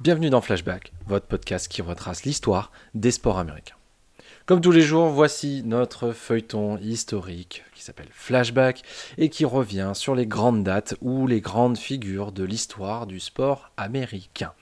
Bienvenue 0.00 0.30
dans 0.30 0.40
Flashback, 0.40 0.94
votre 1.06 1.26
podcast 1.26 1.68
qui 1.68 1.82
retrace 1.82 2.24
l'histoire 2.24 2.72
des 2.94 3.10
sports 3.10 3.38
américains. 3.38 3.74
Comme 4.46 4.62
tous 4.62 4.70
les 4.70 4.80
jours, 4.80 5.08
voici 5.08 5.62
notre 5.66 6.12
feuilleton 6.12 6.78
historique 6.78 7.64
qui 7.74 7.82
s'appelle 7.82 8.08
Flashback 8.10 8.80
et 9.18 9.28
qui 9.28 9.44
revient 9.44 9.92
sur 9.92 10.14
les 10.14 10.26
grandes 10.26 10.64
dates 10.64 10.94
ou 11.02 11.26
les 11.26 11.42
grandes 11.42 11.76
figures 11.76 12.32
de 12.32 12.44
l'histoire 12.44 13.06
du 13.06 13.20
sport 13.20 13.72
américain. 13.76 14.54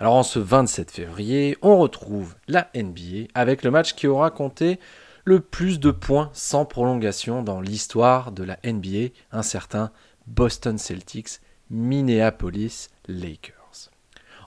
Alors 0.00 0.14
en 0.14 0.24
ce 0.24 0.40
27 0.40 0.90
février, 0.90 1.56
on 1.62 1.78
retrouve 1.78 2.34
la 2.48 2.68
NBA 2.74 3.28
avec 3.34 3.62
le 3.62 3.70
match 3.70 3.94
qui 3.94 4.08
aura 4.08 4.32
compté 4.32 4.80
le 5.24 5.38
plus 5.38 5.78
de 5.78 5.92
points 5.92 6.30
sans 6.32 6.64
prolongation 6.64 7.44
dans 7.44 7.60
l'histoire 7.60 8.32
de 8.32 8.42
la 8.42 8.58
NBA, 8.64 9.14
un 9.30 9.42
certain 9.42 9.92
Boston 10.26 10.76
Celtics 10.76 11.38
Minneapolis 11.70 12.88
Lakers. 13.06 13.61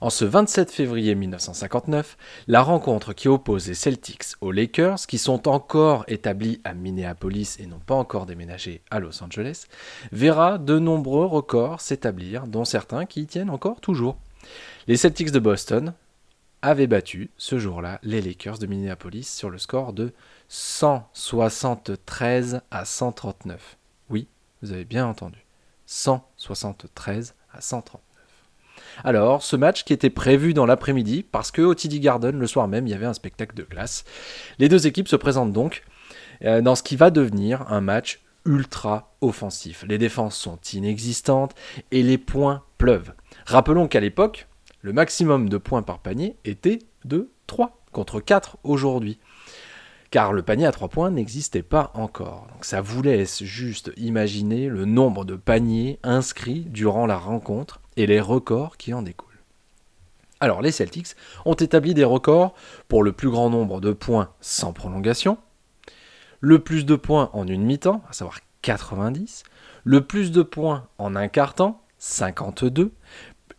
En 0.02 0.10
ce 0.10 0.26
27 0.26 0.72
février 0.72 1.16
1959, 1.16 2.18
la 2.48 2.62
rencontre 2.62 3.14
qui 3.14 3.30
oppose 3.30 3.68
les 3.68 3.74
Celtics 3.74 4.36
aux 4.42 4.52
Lakers, 4.52 5.08
qui 5.08 5.18
sont 5.18 5.48
encore 5.48 6.04
établis 6.08 6.60
à 6.66 6.74
Minneapolis 6.74 7.56
et 7.60 7.66
n'ont 7.66 7.80
pas 7.80 7.96
encore 7.96 8.26
déménagé 8.26 8.82
à 8.92 9.00
Los 9.00 9.24
Angeles, 9.24 9.68
verra 10.12 10.58
de 10.58 10.80
nombreux 10.80 11.26
records 11.26 11.80
s'établir, 11.80 12.48
dont 12.48 12.66
certains 12.66 13.06
qui 13.06 13.22
y 13.22 13.26
tiennent 13.26 13.50
encore 13.50 13.80
toujours. 13.80 14.18
Les 14.88 14.98
Celtics 14.98 15.32
de 15.32 15.40
Boston 15.40 15.94
avaient 16.62 16.88
battu 16.88 17.30
ce 17.38 17.58
jour-là 17.58 18.00
les 18.04 18.22
Lakers 18.22 18.58
de 18.58 18.68
Minneapolis 18.68 19.34
sur 19.34 19.50
le 19.50 19.58
score 19.58 19.94
de 19.94 20.12
173 20.50 22.62
à 22.70 22.86
139. 22.86 23.78
Oui, 24.10 24.28
vous 24.62 24.74
avez 24.74 24.86
bien 24.86 25.08
entendu. 25.08 25.46
173 25.86 27.34
à 27.54 27.62
139. 27.62 28.05
Alors, 29.04 29.44
ce 29.44 29.56
match 29.56 29.84
qui 29.84 29.94
était 29.94 30.10
prévu 30.10 30.54
dans 30.54 30.66
l'après-midi, 30.66 31.24
parce 31.24 31.52
que 31.52 31.62
au 31.62 31.74
Garden, 31.76 32.38
le 32.38 32.48
soir 32.48 32.68
même, 32.68 32.88
il 32.88 32.92
y 32.92 32.94
avait 32.94 33.06
un 33.06 33.14
spectacle 33.14 33.56
de 33.56 33.64
glace. 33.64 34.06
Les 34.60 34.70
deux 34.70 34.88
équipes 34.88 35.08
se 35.08 35.16
présentent 35.16 35.54
donc 35.54 35.84
euh, 36.44 36.62
dans 36.62 36.76
ce 36.76 36.84
qui 36.84 36.96
va 36.96 37.12
devenir 37.12 37.72
un 37.72 37.82
match 37.82 38.22
ultra 38.46 39.16
offensif. 39.22 39.84
Les 39.88 39.98
défenses 39.98 40.38
sont 40.38 40.60
inexistantes 40.74 41.56
et 41.92 42.04
les 42.04 42.18
points 42.18 42.64
pleuvent. 42.78 43.14
Rappelons 43.46 43.88
qu'à 43.88 44.00
l'époque, 44.00 44.48
le 44.82 44.94
maximum 44.94 45.50
de 45.50 45.58
points 45.58 45.82
par 45.82 46.00
panier 46.00 46.38
était 46.46 46.80
de 47.06 47.30
3 47.48 47.82
contre 47.92 48.20
4 48.20 48.58
aujourd'hui. 48.64 49.20
Car 50.12 50.32
le 50.32 50.44
panier 50.44 50.68
à 50.68 50.72
3 50.72 50.90
points 50.90 51.10
n'existait 51.10 51.64
pas 51.64 51.92
encore. 51.96 52.48
Donc 52.54 52.66
ça 52.66 52.82
vous 52.82 53.02
laisse 53.02 53.44
juste 53.44 53.92
imaginer 53.98 54.70
le 54.70 54.86
nombre 54.86 55.26
de 55.26 55.36
paniers 55.36 56.00
inscrits 56.04 56.66
durant 56.70 57.06
la 57.06 57.18
rencontre 57.18 57.82
et 57.98 58.06
les 58.06 58.20
records 58.20 58.78
qui 58.78 58.94
en 58.94 59.02
découlent. 59.02 59.36
Alors 60.40 60.62
les 60.62 60.72
Celtics 60.72 61.16
ont 61.46 61.54
établi 61.54 61.94
des 61.94 62.04
records 62.04 62.54
pour 62.88 63.04
le 63.04 63.14
plus 63.14 63.30
grand 63.30 63.50
nombre 63.50 63.80
de 63.82 63.94
points 63.94 64.30
sans 64.42 64.74
prolongation, 64.74 65.38
le 66.40 66.60
plus 66.60 66.86
de 66.86 66.96
points 66.96 67.30
en 67.34 67.48
une 67.48 67.64
mi-temps, 67.64 68.04
à 68.10 68.14
savoir 68.14 68.40
90, 68.62 69.44
le 69.84 70.02
plus 70.02 70.32
de 70.32 70.42
points 70.42 70.88
en 70.98 71.16
un 71.16 71.28
quart-temps, 71.28 71.82
52, 72.00 72.92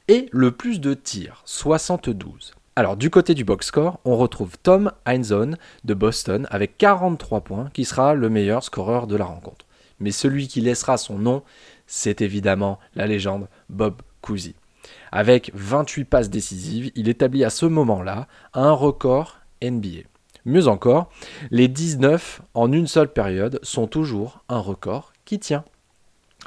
et 0.08 0.28
le 0.32 0.52
plus 0.52 0.80
de 0.80 0.94
tirs, 0.94 1.42
72. 1.46 2.52
Alors 2.76 2.96
du 2.96 3.08
côté 3.08 3.34
du 3.34 3.42
box 3.42 3.66
score, 3.68 3.98
on 4.04 4.16
retrouve 4.16 4.58
Tom 4.62 4.92
Heinzon 5.06 5.56
de 5.84 5.94
Boston 5.94 6.46
avec 6.50 6.76
43 6.76 7.40
points, 7.40 7.70
qui 7.72 7.84
sera 7.84 8.14
le 8.14 8.28
meilleur 8.28 8.62
scoreur 8.62 9.06
de 9.06 9.16
la 9.16 9.24
rencontre. 9.24 9.64
Mais 9.98 10.10
celui 10.10 10.46
qui 10.46 10.60
laissera 10.60 10.98
son 10.98 11.18
nom, 11.18 11.42
c'est 11.86 12.20
évidemment 12.20 12.78
la 12.94 13.06
légende 13.06 13.48
Bob 13.70 13.94
Avec 15.12 15.50
28 15.54 16.04
passes 16.04 16.30
décisives, 16.30 16.90
il 16.94 17.08
établit 17.08 17.44
à 17.44 17.50
ce 17.50 17.66
moment-là 17.66 18.28
un 18.54 18.72
record 18.72 19.38
NBA. 19.62 20.08
Mieux 20.44 20.68
encore, 20.68 21.10
les 21.50 21.68
19 21.68 22.42
en 22.54 22.70
une 22.70 22.86
seule 22.86 23.12
période 23.12 23.58
sont 23.62 23.88
toujours 23.88 24.44
un 24.48 24.60
record 24.60 25.12
qui 25.24 25.38
tient. 25.38 25.64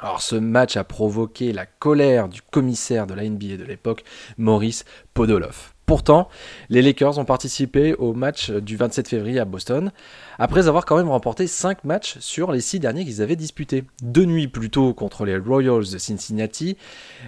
Alors 0.00 0.22
ce 0.22 0.36
match 0.36 0.76
a 0.78 0.84
provoqué 0.84 1.52
la 1.52 1.66
colère 1.66 2.28
du 2.28 2.40
commissaire 2.40 3.06
de 3.06 3.12
la 3.12 3.28
NBA 3.28 3.58
de 3.58 3.64
l'époque, 3.64 4.04
Maurice 4.38 4.86
Podoloff. 5.12 5.74
Pourtant, 5.90 6.28
les 6.68 6.82
Lakers 6.82 7.18
ont 7.18 7.24
participé 7.24 7.94
au 7.94 8.12
match 8.12 8.48
du 8.52 8.76
27 8.76 9.08
février 9.08 9.40
à 9.40 9.44
Boston, 9.44 9.90
après 10.38 10.68
avoir 10.68 10.86
quand 10.86 10.96
même 10.96 11.08
remporté 11.08 11.48
5 11.48 11.82
matchs 11.82 12.16
sur 12.20 12.52
les 12.52 12.60
6 12.60 12.78
derniers 12.78 13.04
qu'ils 13.04 13.22
avaient 13.22 13.34
disputés. 13.34 13.82
Deux 14.00 14.24
nuits 14.24 14.46
plus 14.46 14.70
tôt 14.70 14.94
contre 14.94 15.24
les 15.24 15.36
Royals 15.36 15.90
de 15.90 15.98
Cincinnati, 15.98 16.76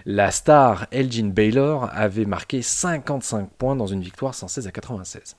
la 0.07 0.31
star 0.31 0.87
Elgin 0.93 1.31
Baylor 1.31 1.91
avait 1.93 2.25
marqué 2.25 2.63
55 2.63 3.51
points 3.51 3.75
dans 3.75 3.89
une 3.89 4.01
victoire 4.01 4.33
116 4.33 4.69
à 4.69 4.71
96. 4.71 5.35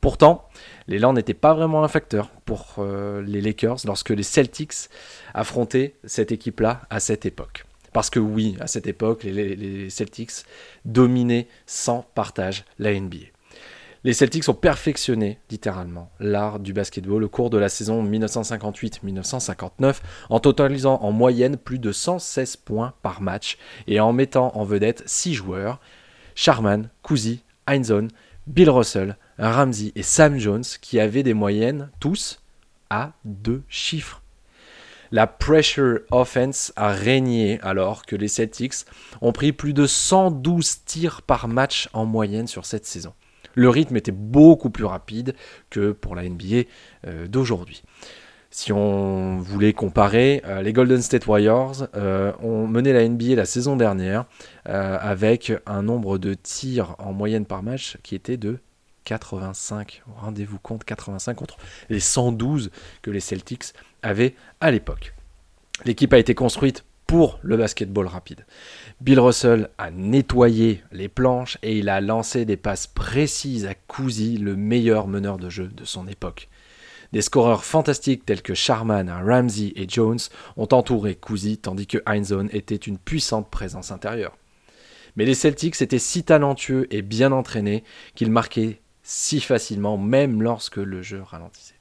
Pourtant, 0.00 0.48
l'élan 0.86 1.14
n'était 1.14 1.34
pas 1.34 1.54
vraiment 1.54 1.82
un 1.82 1.88
facteur 1.88 2.28
pour 2.44 2.76
euh, 2.78 3.22
les 3.22 3.40
Lakers 3.40 3.78
lorsque 3.86 4.10
les 4.10 4.22
Celtics 4.22 4.88
affrontaient 5.34 5.96
cette 6.04 6.30
équipe-là 6.30 6.82
à 6.90 7.00
cette 7.00 7.26
époque. 7.26 7.64
Parce 7.92 8.10
que 8.10 8.20
oui, 8.20 8.56
à 8.60 8.66
cette 8.66 8.86
époque, 8.86 9.24
les, 9.24 9.90
Celtics 9.90 10.44
dominaient 10.84 11.48
sans 11.66 12.06
partage 12.14 12.64
la 12.78 12.98
NBA. 12.98 13.18
Les 14.04 14.12
Celtics 14.12 14.48
ont 14.48 14.54
perfectionné 14.54 15.40
littéralement 15.50 16.10
l'art 16.20 16.60
du 16.60 16.72
basketball 16.72 17.24
au 17.24 17.28
cours 17.28 17.50
de 17.50 17.58
la 17.58 17.68
saison 17.68 18.04
1958-1959 18.04 19.96
en 20.30 20.38
totalisant 20.38 21.00
en 21.02 21.10
moyenne 21.10 21.56
plus 21.56 21.80
de 21.80 21.90
116 21.90 22.56
points 22.58 22.94
par 23.02 23.20
match 23.20 23.58
et 23.88 23.98
en 23.98 24.12
mettant 24.12 24.56
en 24.56 24.62
vedette 24.64 25.02
6 25.06 25.34
joueurs 25.34 25.80
Sharman, 26.36 26.90
Cousy, 27.02 27.42
Heinzon, 27.66 28.06
Bill 28.46 28.70
Russell, 28.70 29.16
Ramsey 29.38 29.92
et 29.96 30.02
Sam 30.02 30.38
Jones 30.38 30.64
qui 30.80 31.00
avaient 31.00 31.24
des 31.24 31.34
moyennes 31.34 31.90
tous 31.98 32.40
à 32.90 33.12
deux 33.24 33.62
chiffres. 33.68 34.22
La 35.10 35.26
pressure 35.26 36.00
offense 36.10 36.72
a 36.76 36.92
régné 36.92 37.58
alors 37.62 38.04
que 38.04 38.14
les 38.14 38.28
Celtics 38.28 38.84
ont 39.22 39.32
pris 39.32 39.52
plus 39.52 39.72
de 39.72 39.86
112 39.86 40.84
tirs 40.84 41.22
par 41.22 41.48
match 41.48 41.88
en 41.94 42.04
moyenne 42.04 42.46
sur 42.46 42.66
cette 42.66 42.84
saison. 42.84 43.14
Le 43.54 43.70
rythme 43.70 43.96
était 43.96 44.12
beaucoup 44.12 44.70
plus 44.70 44.84
rapide 44.84 45.34
que 45.70 45.92
pour 45.92 46.14
la 46.14 46.28
NBA 46.28 46.64
euh, 47.06 47.26
d'aujourd'hui. 47.26 47.82
Si 48.50 48.72
on 48.72 49.38
voulait 49.38 49.72
comparer, 49.72 50.42
euh, 50.46 50.62
les 50.62 50.72
Golden 50.72 51.02
State 51.02 51.26
Warriors 51.26 51.86
euh, 51.94 52.32
ont 52.40 52.66
mené 52.66 52.92
la 52.92 53.06
NBA 53.06 53.34
la 53.34 53.44
saison 53.44 53.76
dernière 53.76 54.26
avec 54.64 55.52
un 55.64 55.82
nombre 55.82 56.18
de 56.18 56.34
tirs 56.34 56.94
en 56.98 57.14
moyenne 57.14 57.46
par 57.46 57.62
match 57.62 57.96
qui 58.02 58.14
était 58.14 58.36
de 58.36 58.58
85. 59.08 60.02
Rendez-vous 60.20 60.58
compte, 60.58 60.84
85 60.84 61.34
contre 61.34 61.56
les 61.88 62.00
112 62.00 62.70
que 63.00 63.10
les 63.10 63.20
Celtics 63.20 63.72
avaient 64.02 64.34
à 64.60 64.70
l'époque. 64.70 65.14
L'équipe 65.86 66.12
a 66.12 66.18
été 66.18 66.34
construite 66.34 66.84
pour 67.06 67.38
le 67.42 67.56
basketball 67.56 68.06
rapide. 68.06 68.44
Bill 69.00 69.18
Russell 69.18 69.70
a 69.78 69.90
nettoyé 69.90 70.82
les 70.92 71.08
planches 71.08 71.56
et 71.62 71.78
il 71.78 71.88
a 71.88 72.02
lancé 72.02 72.44
des 72.44 72.58
passes 72.58 72.86
précises 72.86 73.64
à 73.64 73.74
Cousy, 73.74 74.36
le 74.36 74.56
meilleur 74.56 75.08
meneur 75.08 75.38
de 75.38 75.48
jeu 75.48 75.68
de 75.68 75.84
son 75.86 76.06
époque. 76.06 76.50
Des 77.12 77.22
scoreurs 77.22 77.64
fantastiques 77.64 78.26
tels 78.26 78.42
que 78.42 78.52
Sharman, 78.52 79.08
Ramsey 79.08 79.72
et 79.74 79.88
Jones 79.88 80.18
ont 80.58 80.68
entouré 80.72 81.14
Cousy 81.14 81.56
tandis 81.56 81.86
que 81.86 82.02
Heinzone 82.04 82.50
était 82.52 82.76
une 82.76 82.98
puissante 82.98 83.48
présence 83.50 83.90
intérieure. 83.90 84.36
Mais 85.16 85.24
les 85.24 85.34
Celtics 85.34 85.80
étaient 85.80 85.98
si 85.98 86.24
talentueux 86.24 86.86
et 86.90 87.00
bien 87.00 87.32
entraînés 87.32 87.84
qu'ils 88.14 88.30
marquaient 88.30 88.82
si 89.10 89.40
facilement, 89.40 89.96
même 89.96 90.42
lorsque 90.42 90.76
le 90.76 91.00
jeu 91.00 91.22
ralentissait. 91.22 91.80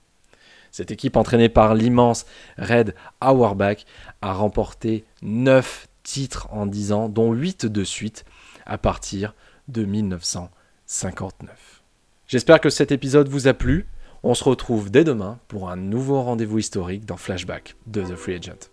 Cette 0.71 0.91
équipe 0.91 1.17
entraînée 1.17 1.49
par 1.49 1.75
l'immense 1.75 2.25
Red 2.57 2.95
Auerbach 3.21 3.85
a 4.21 4.31
remporté 4.31 5.03
9 5.23 5.89
titres 6.03 6.47
en 6.51 6.65
10 6.65 6.93
ans, 6.93 7.09
dont 7.09 7.33
8 7.33 7.65
de 7.65 7.83
suite 7.83 8.23
à 8.65 8.77
partir 8.77 9.35
de 9.67 9.83
1959. 9.83 11.83
J'espère 12.27 12.61
que 12.61 12.69
cet 12.69 12.93
épisode 12.93 13.27
vous 13.27 13.49
a 13.49 13.53
plu. 13.53 13.87
On 14.23 14.33
se 14.33 14.45
retrouve 14.45 14.89
dès 14.89 15.03
demain 15.03 15.37
pour 15.49 15.69
un 15.69 15.75
nouveau 15.75 16.21
rendez-vous 16.21 16.59
historique 16.59 17.05
dans 17.05 17.17
Flashback 17.17 17.75
de 17.87 18.03
The 18.03 18.15
Free 18.15 18.35
Agent. 18.35 18.69